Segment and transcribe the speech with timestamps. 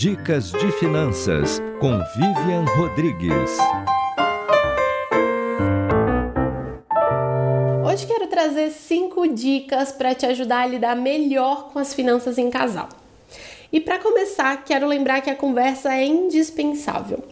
[0.00, 3.58] Dicas de Finanças com Vivian Rodrigues.
[7.84, 12.48] Hoje quero trazer cinco dicas para te ajudar a lidar melhor com as finanças em
[12.48, 12.88] casal.
[13.70, 17.22] E para começar, quero lembrar que a conversa é indispensável.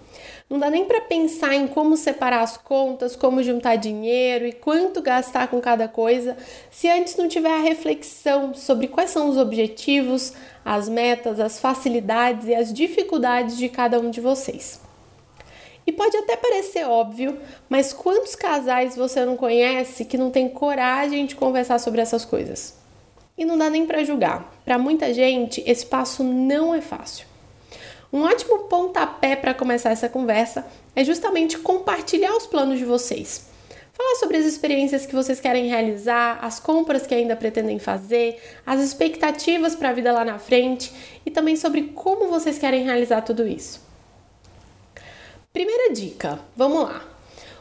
[0.49, 5.03] Não dá nem para pensar em como separar as contas, como juntar dinheiro e quanto
[5.03, 6.39] gastar com cada coisa,
[6.71, 10.33] se antes não tiver a reflexão sobre quais são os objetivos,
[10.65, 14.81] as metas, as facilidades e as dificuldades de cada um de vocês.
[15.87, 17.39] E pode até parecer óbvio,
[17.69, 22.75] mas quantos casais você não conhece que não tem coragem de conversar sobre essas coisas?
[23.37, 24.51] E não dá nem para julgar.
[24.65, 27.27] Para muita gente, esse passo não é fácil.
[28.13, 30.67] Um ótimo pontapé para começar essa conversa
[30.97, 33.49] é justamente compartilhar os planos de vocês.
[33.93, 38.81] Falar sobre as experiências que vocês querem realizar, as compras que ainda pretendem fazer, as
[38.81, 40.93] expectativas para a vida lá na frente
[41.27, 43.87] e também sobre como vocês querem realizar tudo isso.
[45.53, 47.05] Primeira dica, vamos lá.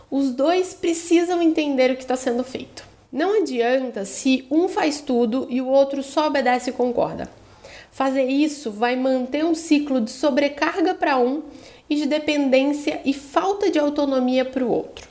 [0.10, 2.86] Os dois precisam entender o que está sendo feito.
[3.12, 7.30] Não adianta se um faz tudo e o outro só obedece e concorda.
[7.92, 11.44] Fazer isso vai manter um ciclo de sobrecarga para um
[11.90, 15.08] e de dependência e falta de autonomia para o outro.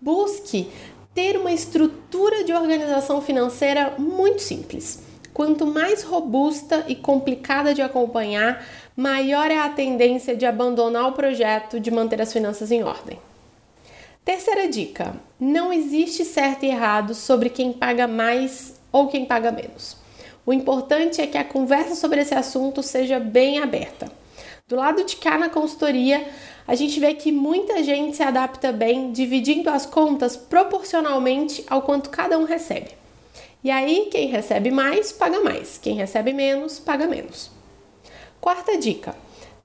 [0.00, 0.68] Busque
[1.14, 5.02] ter uma estrutura de organização financeira muito simples.
[5.34, 8.64] Quanto mais robusta e complicada de acompanhar,
[8.96, 13.18] maior é a tendência de abandonar o projeto de manter as finanças em ordem.
[14.24, 19.96] Terceira dica: não existe certo e errado sobre quem paga mais ou quem paga menos.
[20.48, 24.10] O importante é que a conversa sobre esse assunto seja bem aberta.
[24.66, 26.26] Do lado de cá na consultoria,
[26.66, 32.08] a gente vê que muita gente se adapta bem dividindo as contas proporcionalmente ao quanto
[32.08, 32.92] cada um recebe.
[33.62, 37.50] E aí, quem recebe mais, paga mais, quem recebe menos, paga menos.
[38.40, 39.14] Quarta dica: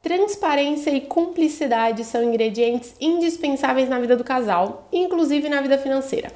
[0.02, 6.30] transparência e cumplicidade são ingredientes indispensáveis na vida do casal, inclusive na vida financeira.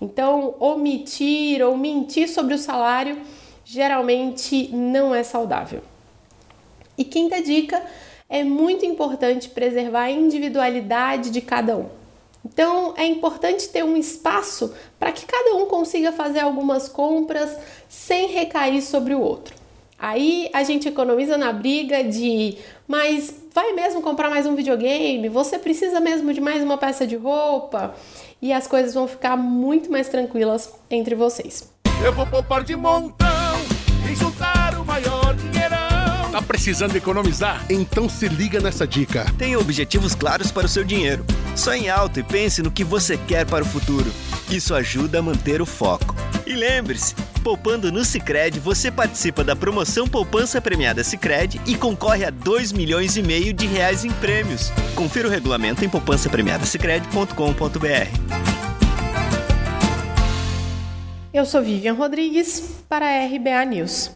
[0.00, 3.16] Então, omitir ou mentir sobre o salário
[3.64, 5.80] geralmente não é saudável.
[6.96, 7.82] E quinta dica,
[8.28, 11.88] é muito importante preservar a individualidade de cada um.
[12.44, 17.56] Então é importante ter um espaço para que cada um consiga fazer algumas compras
[17.88, 19.54] sem recair sobre o outro.
[19.98, 25.28] Aí a gente economiza na briga de, mas vai mesmo comprar mais um videogame?
[25.28, 27.94] Você precisa mesmo de mais uma peça de roupa?
[28.42, 31.72] E as coisas vão ficar muito mais tranquilas entre vocês.
[32.04, 33.53] Eu vou poupar de montão
[34.10, 36.30] e juntar o maior dinheirão.
[36.32, 37.64] Tá precisando economizar?
[37.70, 39.26] Então se liga nessa dica.
[39.38, 41.24] Tenha objetivos claros para o seu dinheiro.
[41.54, 44.10] Sonhe alto e pense no que você quer para o futuro.
[44.50, 46.14] Isso ajuda a manter o foco.
[46.46, 52.30] E lembre-se, poupando no Sicredi, você participa da promoção Poupança Premiada Sicredi e concorre a
[52.30, 54.70] 2 milhões e meio de reais em prêmios.
[54.94, 58.53] Confira o regulamento em poupancapremiadasicredi.com.br.
[61.34, 64.08] Eu sou Vivian Rodrigues para a RBA News.